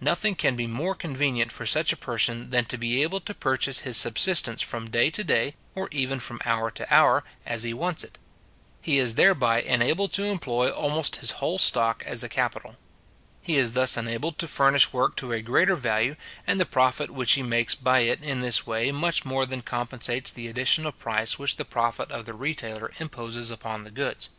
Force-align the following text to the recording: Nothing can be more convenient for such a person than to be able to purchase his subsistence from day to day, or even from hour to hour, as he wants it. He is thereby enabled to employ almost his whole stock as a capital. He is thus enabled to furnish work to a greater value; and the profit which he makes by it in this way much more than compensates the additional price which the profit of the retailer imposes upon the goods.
Nothing 0.00 0.36
can 0.36 0.54
be 0.54 0.68
more 0.68 0.94
convenient 0.94 1.50
for 1.50 1.66
such 1.66 1.92
a 1.92 1.96
person 1.96 2.50
than 2.50 2.66
to 2.66 2.78
be 2.78 3.02
able 3.02 3.18
to 3.18 3.34
purchase 3.34 3.80
his 3.80 3.96
subsistence 3.96 4.62
from 4.62 4.88
day 4.88 5.10
to 5.10 5.24
day, 5.24 5.56
or 5.74 5.88
even 5.90 6.20
from 6.20 6.40
hour 6.44 6.70
to 6.70 6.94
hour, 6.94 7.24
as 7.44 7.64
he 7.64 7.74
wants 7.74 8.04
it. 8.04 8.16
He 8.80 8.98
is 9.00 9.14
thereby 9.16 9.60
enabled 9.60 10.12
to 10.12 10.22
employ 10.22 10.70
almost 10.70 11.16
his 11.16 11.32
whole 11.32 11.58
stock 11.58 12.04
as 12.06 12.22
a 12.22 12.28
capital. 12.28 12.76
He 13.40 13.56
is 13.56 13.72
thus 13.72 13.96
enabled 13.96 14.38
to 14.38 14.46
furnish 14.46 14.92
work 14.92 15.16
to 15.16 15.32
a 15.32 15.42
greater 15.42 15.74
value; 15.74 16.14
and 16.46 16.60
the 16.60 16.64
profit 16.64 17.10
which 17.10 17.32
he 17.32 17.42
makes 17.42 17.74
by 17.74 18.02
it 18.02 18.22
in 18.22 18.38
this 18.38 18.64
way 18.64 18.92
much 18.92 19.24
more 19.24 19.46
than 19.46 19.62
compensates 19.62 20.30
the 20.30 20.46
additional 20.46 20.92
price 20.92 21.40
which 21.40 21.56
the 21.56 21.64
profit 21.64 22.08
of 22.12 22.24
the 22.24 22.34
retailer 22.34 22.92
imposes 23.00 23.50
upon 23.50 23.82
the 23.82 23.90
goods. 23.90 24.30